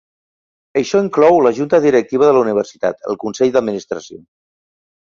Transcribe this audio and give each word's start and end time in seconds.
Això 0.81 1.01
inclou 1.07 1.37
la 1.49 1.51
junta 1.59 1.81
directiva 1.85 2.31
de 2.31 2.33
la 2.39 2.43
universitat, 2.47 3.01
el 3.13 3.23
Consell 3.27 3.55
d'administració. 3.59 4.23